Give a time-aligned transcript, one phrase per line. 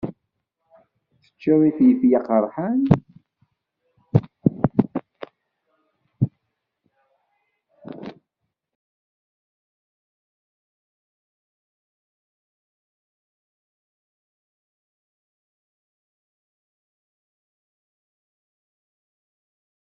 [1.15, 2.15] Ad ken-awiɣ yid-i.